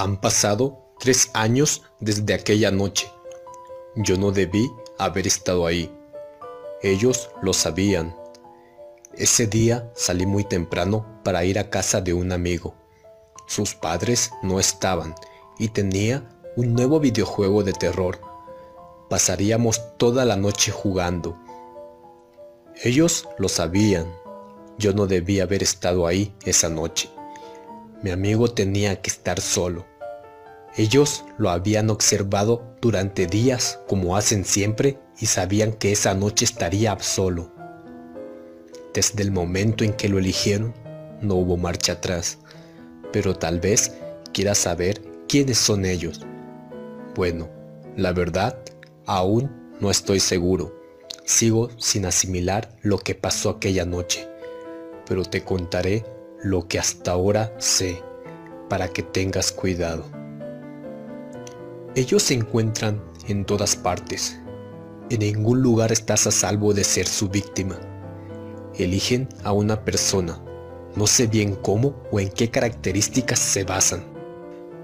Han 0.00 0.18
pasado 0.18 0.94
tres 0.98 1.28
años 1.34 1.82
desde 2.00 2.32
aquella 2.32 2.70
noche. 2.70 3.12
Yo 3.96 4.16
no 4.16 4.30
debí 4.30 4.66
haber 4.96 5.26
estado 5.26 5.66
ahí. 5.66 5.94
Ellos 6.80 7.28
lo 7.42 7.52
sabían. 7.52 8.16
Ese 9.12 9.46
día 9.46 9.92
salí 9.94 10.24
muy 10.24 10.44
temprano 10.44 11.20
para 11.22 11.44
ir 11.44 11.58
a 11.58 11.68
casa 11.68 12.00
de 12.00 12.14
un 12.14 12.32
amigo. 12.32 12.74
Sus 13.46 13.74
padres 13.74 14.30
no 14.42 14.58
estaban 14.58 15.14
y 15.58 15.68
tenía 15.68 16.26
un 16.56 16.72
nuevo 16.72 16.98
videojuego 16.98 17.62
de 17.62 17.74
terror. 17.74 18.22
Pasaríamos 19.10 19.98
toda 19.98 20.24
la 20.24 20.36
noche 20.36 20.72
jugando. 20.72 21.36
Ellos 22.82 23.28
lo 23.36 23.50
sabían. 23.50 24.06
Yo 24.78 24.94
no 24.94 25.06
debía 25.06 25.42
haber 25.42 25.62
estado 25.62 26.06
ahí 26.06 26.34
esa 26.46 26.70
noche. 26.70 27.10
Mi 28.02 28.10
amigo 28.12 28.50
tenía 28.50 29.02
que 29.02 29.10
estar 29.10 29.42
solo. 29.42 29.89
Ellos 30.76 31.24
lo 31.36 31.50
habían 31.50 31.90
observado 31.90 32.76
durante 32.80 33.26
días 33.26 33.80
como 33.88 34.16
hacen 34.16 34.44
siempre 34.44 34.98
y 35.18 35.26
sabían 35.26 35.72
que 35.72 35.92
esa 35.92 36.14
noche 36.14 36.44
estaría 36.44 36.96
solo. 37.00 37.52
Desde 38.94 39.22
el 39.22 39.32
momento 39.32 39.84
en 39.84 39.92
que 39.92 40.08
lo 40.08 40.18
eligieron, 40.18 40.72
no 41.20 41.34
hubo 41.34 41.56
marcha 41.56 41.94
atrás, 41.94 42.38
pero 43.12 43.34
tal 43.34 43.60
vez 43.60 43.92
quiera 44.32 44.54
saber 44.54 45.02
quiénes 45.28 45.58
son 45.58 45.84
ellos. 45.84 46.20
Bueno, 47.16 47.48
la 47.96 48.12
verdad, 48.12 48.56
aún 49.06 49.50
no 49.80 49.90
estoy 49.90 50.20
seguro. 50.20 50.74
Sigo 51.24 51.68
sin 51.78 52.06
asimilar 52.06 52.76
lo 52.82 52.98
que 52.98 53.14
pasó 53.14 53.50
aquella 53.50 53.84
noche, 53.84 54.28
pero 55.06 55.24
te 55.24 55.44
contaré 55.44 56.04
lo 56.42 56.68
que 56.68 56.78
hasta 56.78 57.12
ahora 57.12 57.52
sé, 57.58 58.02
para 58.68 58.88
que 58.88 59.02
tengas 59.02 59.52
cuidado. 59.52 60.19
Ellos 61.94 62.22
se 62.22 62.34
encuentran 62.34 63.02
en 63.28 63.44
todas 63.44 63.76
partes. 63.76 64.38
En 65.10 65.20
ningún 65.20 65.60
lugar 65.60 65.90
estás 65.90 66.26
a 66.26 66.30
salvo 66.30 66.72
de 66.72 66.84
ser 66.84 67.06
su 67.06 67.28
víctima. 67.28 67.80
Eligen 68.76 69.28
a 69.42 69.52
una 69.52 69.84
persona. 69.84 70.40
No 70.94 71.06
sé 71.06 71.26
bien 71.26 71.56
cómo 71.56 71.96
o 72.12 72.20
en 72.20 72.28
qué 72.28 72.50
características 72.50 73.38
se 73.38 73.64
basan. 73.64 74.04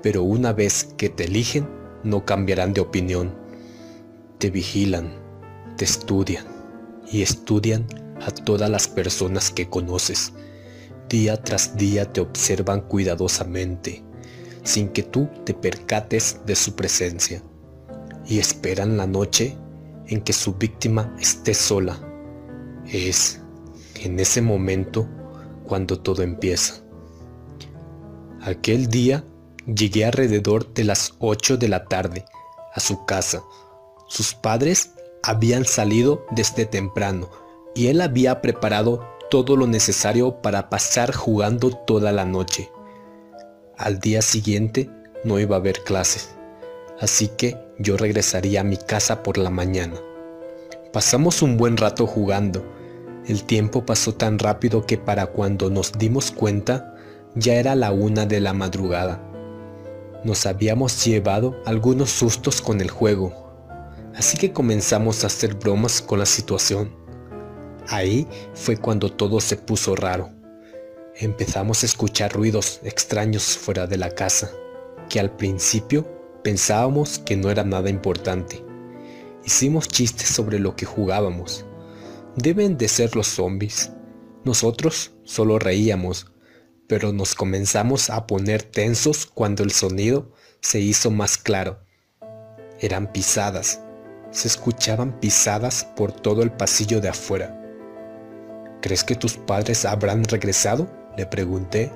Pero 0.02 0.22
una 0.22 0.52
vez 0.52 0.84
que 0.96 1.08
te 1.08 1.24
eligen, 1.24 1.68
no 2.02 2.24
cambiarán 2.24 2.72
de 2.72 2.80
opinión. 2.80 3.34
Te 4.38 4.50
vigilan, 4.50 5.14
te 5.76 5.84
estudian 5.84 6.44
y 7.10 7.22
estudian 7.22 7.86
a 8.20 8.30
todas 8.30 8.68
las 8.68 8.88
personas 8.88 9.50
que 9.50 9.68
conoces 9.68 10.32
Día 11.08 11.40
tras 11.40 11.76
día 11.76 12.12
te 12.12 12.20
observan 12.20 12.80
cuidadosamente, 12.80 14.02
sin 14.66 14.88
que 14.88 15.02
tú 15.02 15.28
te 15.44 15.54
percates 15.54 16.40
de 16.44 16.56
su 16.56 16.74
presencia, 16.74 17.40
y 18.26 18.38
esperan 18.40 18.96
la 18.96 19.06
noche 19.06 19.56
en 20.08 20.20
que 20.20 20.32
su 20.32 20.54
víctima 20.54 21.14
esté 21.20 21.54
sola. 21.54 21.98
Es 22.86 23.40
en 24.02 24.18
ese 24.20 24.42
momento 24.42 25.08
cuando 25.64 25.98
todo 25.98 26.22
empieza. 26.22 26.82
Aquel 28.42 28.88
día 28.88 29.24
llegué 29.66 30.04
alrededor 30.04 30.72
de 30.74 30.84
las 30.84 31.14
8 31.18 31.56
de 31.56 31.68
la 31.68 31.84
tarde 31.86 32.24
a 32.74 32.80
su 32.80 33.04
casa. 33.06 33.42
Sus 34.08 34.34
padres 34.34 34.90
habían 35.22 35.64
salido 35.64 36.26
desde 36.30 36.66
temprano 36.66 37.30
y 37.74 37.88
él 37.88 38.00
había 38.00 38.40
preparado 38.40 39.06
todo 39.30 39.56
lo 39.56 39.66
necesario 39.66 40.40
para 40.42 40.68
pasar 40.70 41.14
jugando 41.14 41.70
toda 41.70 42.12
la 42.12 42.24
noche. 42.24 42.70
Al 43.78 44.00
día 44.00 44.22
siguiente 44.22 44.88
no 45.22 45.38
iba 45.38 45.54
a 45.54 45.58
haber 45.58 45.84
clases, 45.84 46.34
así 46.98 47.28
que 47.28 47.58
yo 47.78 47.98
regresaría 47.98 48.62
a 48.62 48.64
mi 48.64 48.78
casa 48.78 49.22
por 49.22 49.36
la 49.36 49.50
mañana. 49.50 49.96
Pasamos 50.94 51.42
un 51.42 51.58
buen 51.58 51.76
rato 51.76 52.06
jugando. 52.06 52.64
El 53.26 53.44
tiempo 53.44 53.84
pasó 53.84 54.14
tan 54.14 54.38
rápido 54.38 54.86
que 54.86 54.96
para 54.96 55.26
cuando 55.26 55.68
nos 55.68 55.92
dimos 55.92 56.30
cuenta 56.30 56.94
ya 57.34 57.56
era 57.56 57.74
la 57.74 57.92
una 57.92 58.24
de 58.24 58.40
la 58.40 58.54
madrugada. 58.54 59.20
Nos 60.24 60.46
habíamos 60.46 61.04
llevado 61.04 61.60
algunos 61.66 62.08
sustos 62.08 62.62
con 62.62 62.80
el 62.80 62.90
juego, 62.90 63.52
así 64.14 64.38
que 64.38 64.54
comenzamos 64.54 65.22
a 65.22 65.26
hacer 65.26 65.54
bromas 65.54 66.00
con 66.00 66.18
la 66.18 66.26
situación. 66.26 66.96
Ahí 67.88 68.26
fue 68.54 68.78
cuando 68.78 69.12
todo 69.12 69.38
se 69.38 69.56
puso 69.58 69.94
raro. 69.94 70.35
Empezamos 71.18 71.82
a 71.82 71.86
escuchar 71.86 72.34
ruidos 72.34 72.80
extraños 72.84 73.56
fuera 73.56 73.86
de 73.86 73.96
la 73.96 74.10
casa, 74.10 74.50
que 75.08 75.18
al 75.18 75.34
principio 75.34 76.06
pensábamos 76.44 77.18
que 77.20 77.36
no 77.36 77.50
era 77.50 77.64
nada 77.64 77.88
importante. 77.88 78.62
Hicimos 79.42 79.88
chistes 79.88 80.28
sobre 80.28 80.58
lo 80.58 80.76
que 80.76 80.84
jugábamos. 80.84 81.64
Deben 82.34 82.76
de 82.76 82.88
ser 82.88 83.16
los 83.16 83.28
zombies. 83.28 83.92
Nosotros 84.44 85.12
solo 85.24 85.58
reíamos, 85.58 86.32
pero 86.86 87.14
nos 87.14 87.34
comenzamos 87.34 88.10
a 88.10 88.26
poner 88.26 88.62
tensos 88.62 89.24
cuando 89.24 89.62
el 89.62 89.70
sonido 89.70 90.30
se 90.60 90.80
hizo 90.80 91.10
más 91.10 91.38
claro. 91.38 91.80
Eran 92.78 93.10
pisadas. 93.10 93.80
Se 94.32 94.48
escuchaban 94.48 95.18
pisadas 95.18 95.86
por 95.96 96.12
todo 96.12 96.42
el 96.42 96.52
pasillo 96.52 97.00
de 97.00 97.08
afuera. 97.08 97.58
¿Crees 98.82 99.02
que 99.02 99.14
tus 99.14 99.38
padres 99.38 99.86
habrán 99.86 100.22
regresado? 100.24 101.05
Le 101.16 101.26
pregunté. 101.26 101.92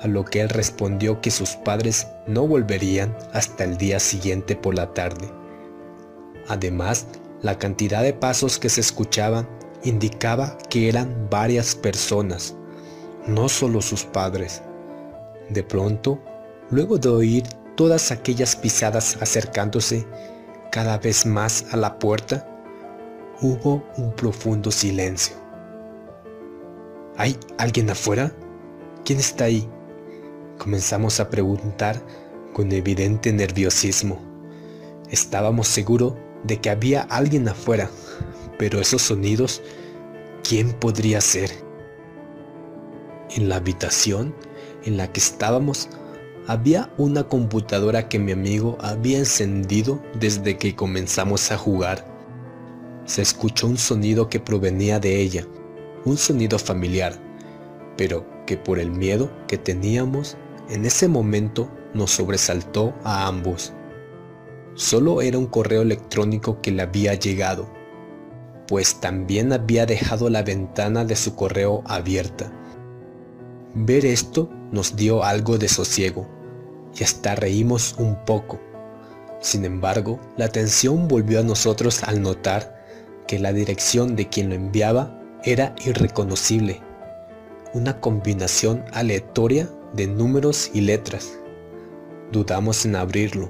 A 0.00 0.06
lo 0.06 0.24
que 0.24 0.40
él 0.40 0.48
respondió 0.48 1.20
que 1.20 1.30
sus 1.30 1.56
padres 1.56 2.06
no 2.26 2.46
volverían 2.46 3.16
hasta 3.32 3.64
el 3.64 3.76
día 3.76 3.98
siguiente 3.98 4.56
por 4.56 4.74
la 4.74 4.92
tarde. 4.92 5.30
Además, 6.48 7.06
la 7.42 7.58
cantidad 7.58 8.02
de 8.02 8.12
pasos 8.12 8.58
que 8.58 8.68
se 8.68 8.80
escuchaban 8.80 9.48
indicaba 9.84 10.56
que 10.68 10.88
eran 10.88 11.28
varias 11.30 11.74
personas, 11.74 12.54
no 13.26 13.48
solo 13.48 13.80
sus 13.80 14.04
padres. 14.04 14.62
De 15.48 15.62
pronto, 15.62 16.20
luego 16.70 16.98
de 16.98 17.08
oír 17.08 17.44
todas 17.76 18.10
aquellas 18.10 18.56
pisadas 18.56 19.16
acercándose 19.20 20.06
cada 20.70 20.98
vez 20.98 21.24
más 21.24 21.66
a 21.72 21.76
la 21.76 21.98
puerta, 21.98 22.46
Hubo 23.42 23.84
un 23.98 24.12
profundo 24.12 24.70
silencio. 24.70 25.36
¿Hay 27.18 27.36
alguien 27.58 27.90
afuera? 27.90 28.32
¿Quién 29.04 29.18
está 29.18 29.44
ahí? 29.44 29.68
Comenzamos 30.58 31.20
a 31.20 31.30
preguntar 31.30 32.00
con 32.52 32.72
evidente 32.72 33.32
nerviosismo. 33.32 34.20
Estábamos 35.10 35.68
seguros 35.68 36.14
de 36.44 36.60
que 36.60 36.70
había 36.70 37.02
alguien 37.02 37.48
afuera, 37.48 37.90
pero 38.58 38.80
esos 38.80 39.02
sonidos, 39.02 39.62
¿quién 40.46 40.72
podría 40.72 41.20
ser? 41.20 41.50
En 43.30 43.48
la 43.48 43.56
habitación 43.56 44.34
en 44.84 44.96
la 44.96 45.12
que 45.12 45.20
estábamos 45.20 45.88
había 46.46 46.92
una 46.96 47.24
computadora 47.24 48.08
que 48.08 48.18
mi 48.18 48.32
amigo 48.32 48.78
había 48.80 49.18
encendido 49.18 50.00
desde 50.18 50.58
que 50.58 50.76
comenzamos 50.76 51.50
a 51.50 51.58
jugar 51.58 52.16
se 53.06 53.22
escuchó 53.22 53.68
un 53.68 53.78
sonido 53.78 54.28
que 54.28 54.40
provenía 54.40 54.98
de 54.98 55.20
ella, 55.20 55.46
un 56.04 56.16
sonido 56.16 56.58
familiar, 56.58 57.14
pero 57.96 58.26
que 58.46 58.56
por 58.56 58.78
el 58.78 58.90
miedo 58.90 59.30
que 59.48 59.58
teníamos 59.58 60.36
en 60.68 60.84
ese 60.84 61.08
momento 61.08 61.70
nos 61.94 62.12
sobresaltó 62.12 62.94
a 63.04 63.26
ambos. 63.26 63.72
Solo 64.74 65.22
era 65.22 65.38
un 65.38 65.46
correo 65.46 65.82
electrónico 65.82 66.60
que 66.60 66.70
le 66.70 66.82
había 66.82 67.14
llegado, 67.14 67.68
pues 68.66 69.00
también 69.00 69.52
había 69.52 69.86
dejado 69.86 70.28
la 70.28 70.42
ventana 70.42 71.04
de 71.04 71.16
su 71.16 71.34
correo 71.34 71.82
abierta. 71.86 72.52
Ver 73.74 74.04
esto 74.04 74.50
nos 74.72 74.96
dio 74.96 75.24
algo 75.24 75.58
de 75.58 75.68
sosiego 75.68 76.26
y 76.98 77.04
hasta 77.04 77.34
reímos 77.34 77.94
un 77.98 78.24
poco. 78.24 78.60
Sin 79.40 79.64
embargo, 79.64 80.18
la 80.36 80.48
tensión 80.48 81.08
volvió 81.08 81.40
a 81.40 81.44
nosotros 81.44 82.02
al 82.02 82.22
notar 82.22 82.84
que 83.26 83.38
la 83.38 83.52
dirección 83.52 84.16
de 84.16 84.28
quien 84.28 84.48
lo 84.48 84.54
enviaba 84.54 85.20
era 85.46 85.76
irreconocible, 85.84 86.82
una 87.72 88.00
combinación 88.00 88.84
aleatoria 88.92 89.70
de 89.92 90.08
números 90.08 90.72
y 90.74 90.80
letras. 90.80 91.38
Dudamos 92.32 92.84
en 92.84 92.96
abrirlo, 92.96 93.48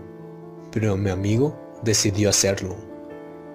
pero 0.70 0.98
mi 0.98 1.08
amigo 1.08 1.58
decidió 1.82 2.28
hacerlo. 2.28 2.76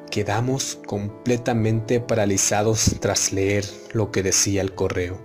Quedamos 0.09 0.79
completamente 0.87 1.99
paralizados 1.99 2.95
tras 2.99 3.31
leer 3.31 3.63
lo 3.93 4.09
que 4.09 4.23
decía 4.23 4.63
el 4.63 4.73
correo. 4.73 5.21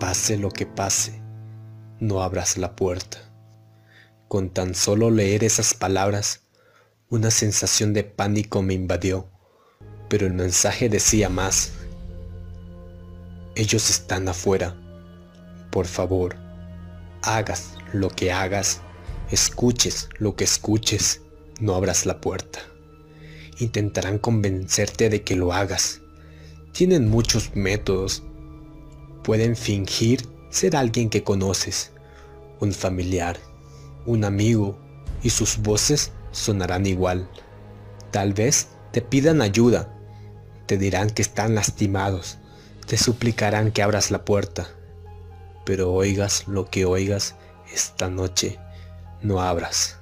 Pase 0.00 0.38
lo 0.38 0.48
que 0.48 0.64
pase, 0.64 1.20
no 2.00 2.22
abras 2.22 2.56
la 2.56 2.74
puerta. 2.74 3.18
Con 4.26 4.48
tan 4.48 4.74
solo 4.74 5.10
leer 5.10 5.44
esas 5.44 5.74
palabras, 5.74 6.46
una 7.10 7.30
sensación 7.30 7.92
de 7.92 8.04
pánico 8.04 8.62
me 8.62 8.72
invadió, 8.72 9.28
pero 10.08 10.26
el 10.26 10.34
mensaje 10.34 10.88
decía 10.88 11.28
más. 11.28 11.72
Ellos 13.54 13.90
están 13.90 14.28
afuera. 14.28 14.76
Por 15.70 15.86
favor, 15.86 16.36
Hagas 17.26 17.72
lo 17.92 18.08
que 18.08 18.30
hagas, 18.30 18.82
escuches 19.32 20.08
lo 20.18 20.36
que 20.36 20.44
escuches, 20.44 21.22
no 21.60 21.74
abras 21.74 22.06
la 22.06 22.20
puerta. 22.20 22.60
Intentarán 23.58 24.18
convencerte 24.18 25.08
de 25.10 25.22
que 25.22 25.34
lo 25.34 25.52
hagas. 25.52 26.02
Tienen 26.70 27.08
muchos 27.08 27.56
métodos. 27.56 28.22
Pueden 29.24 29.56
fingir 29.56 30.28
ser 30.50 30.76
alguien 30.76 31.10
que 31.10 31.24
conoces, 31.24 31.90
un 32.60 32.72
familiar, 32.72 33.40
un 34.04 34.24
amigo, 34.24 34.78
y 35.24 35.30
sus 35.30 35.56
voces 35.58 36.12
sonarán 36.30 36.86
igual. 36.86 37.28
Tal 38.12 38.34
vez 38.34 38.68
te 38.92 39.02
pidan 39.02 39.42
ayuda, 39.42 39.95
te 40.66 40.78
dirán 40.78 41.10
que 41.10 41.22
están 41.22 41.54
lastimados, 41.54 42.38
te 42.86 42.96
suplicarán 42.96 43.72
que 43.72 43.82
abras 43.82 44.10
la 44.10 44.24
puerta, 44.24 44.68
pero 45.64 45.92
oigas 45.92 46.46
lo 46.46 46.70
que 46.70 46.84
oigas 46.84 47.34
esta 47.72 48.08
noche, 48.08 48.58
no 49.22 49.40
abras. 49.40 49.98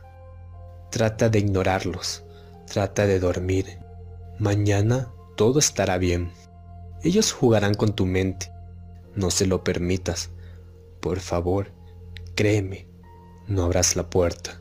Trata 0.90 1.28
de 1.28 1.38
ignorarlos, 1.38 2.24
trata 2.66 3.06
de 3.06 3.18
dormir. 3.18 3.78
Mañana 4.38 5.10
todo 5.36 5.58
estará 5.58 5.98
bien. 5.98 6.30
Ellos 7.02 7.32
jugarán 7.32 7.74
con 7.74 7.94
tu 7.94 8.06
mente. 8.06 8.50
No 9.14 9.30
se 9.30 9.46
lo 9.46 9.64
permitas. 9.64 10.30
Por 11.00 11.20
favor, 11.20 11.72
créeme, 12.34 12.86
no 13.46 13.64
abras 13.64 13.96
la 13.96 14.08
puerta. 14.08 14.60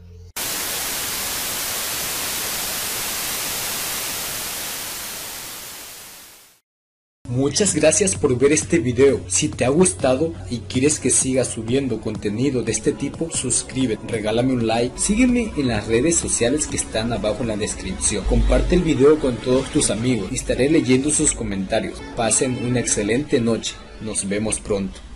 Muchas 7.33 7.73
gracias 7.73 8.13
por 8.15 8.37
ver 8.37 8.51
este 8.51 8.77
video. 8.77 9.19
Si 9.25 9.49
te 9.49 9.65
ha 9.65 9.69
gustado 9.69 10.35
y 10.51 10.59
quieres 10.59 10.99
que 10.99 11.09
siga 11.09 11.43
subiendo 11.43 11.99
contenido 11.99 12.61
de 12.61 12.71
este 12.71 12.91
tipo, 12.91 13.31
suscríbete, 13.31 14.07
regálame 14.07 14.53
un 14.53 14.67
like, 14.67 14.99
sígueme 14.99 15.51
en 15.57 15.67
las 15.67 15.87
redes 15.87 16.15
sociales 16.15 16.67
que 16.67 16.77
están 16.77 17.11
abajo 17.11 17.41
en 17.41 17.47
la 17.47 17.57
descripción. 17.57 18.23
Comparte 18.25 18.75
el 18.75 18.83
video 18.83 19.17
con 19.17 19.35
todos 19.37 19.67
tus 19.71 19.89
amigos 19.89 20.27
y 20.31 20.35
estaré 20.35 20.69
leyendo 20.69 21.09
sus 21.09 21.33
comentarios. 21.33 21.99
Pasen 22.15 22.63
una 22.67 22.79
excelente 22.79 23.41
noche. 23.41 23.73
Nos 24.01 24.29
vemos 24.29 24.59
pronto. 24.59 25.12